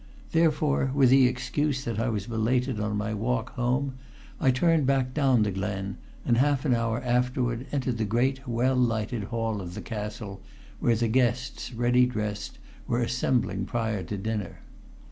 Therefore, 0.31 0.89
with 0.95 1.11
the 1.11 1.27
excuse 1.27 1.83
that 1.83 1.99
I 1.99 2.09
was 2.09 2.25
belated 2.25 2.79
on 2.79 2.97
my 2.97 3.13
walk 3.13 3.51
home, 3.51 3.99
I 4.39 4.49
turned 4.49 4.87
back 4.87 5.13
down 5.13 5.43
the 5.43 5.51
glen, 5.51 5.97
and 6.25 6.37
half 6.37 6.65
an 6.65 6.73
hour 6.73 6.99
afterward 7.03 7.67
entered 7.71 7.99
the 7.99 8.03
great 8.05 8.47
well 8.47 8.75
lighted 8.75 9.25
hall 9.25 9.61
of 9.61 9.75
the 9.75 9.79
castle 9.81 10.41
where 10.79 10.95
the 10.95 11.07
guests, 11.07 11.71
ready 11.71 12.07
dressed, 12.07 12.57
were 12.87 13.03
assembling 13.03 13.65
prior 13.65 14.01
to 14.05 14.17
dinner. 14.17 14.61